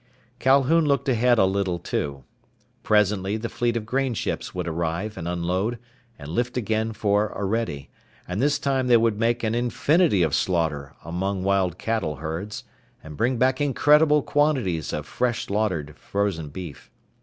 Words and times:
Calhoun 0.39 0.83
looked 0.85 1.07
ahead 1.07 1.37
a 1.37 1.45
little, 1.45 1.77
too. 1.77 2.23
Presently 2.81 3.37
the 3.37 3.49
fleet 3.49 3.77
of 3.77 3.85
grain 3.85 4.15
ships 4.15 4.51
would 4.55 4.67
arrive 4.67 5.15
and 5.15 5.27
unload 5.27 5.77
and 6.17 6.27
lift 6.29 6.57
again 6.57 6.91
for 6.91 7.31
Orede, 7.37 7.87
and 8.27 8.41
this 8.41 8.57
time 8.57 8.87
they 8.87 8.97
would 8.97 9.19
make 9.19 9.43
an 9.43 9.53
infinity 9.53 10.23
of 10.23 10.33
slaughter 10.33 10.95
among 11.05 11.43
wild 11.43 11.77
cattle 11.77 12.15
herds, 12.15 12.63
and 13.03 13.15
bring 13.15 13.37
back 13.37 13.61
incredible 13.61 14.23
quantities 14.23 14.91
of 14.91 15.05
fresh 15.05 15.45
slaughtered 15.45 15.95
frozen 15.99 16.49
beef. 16.49 16.89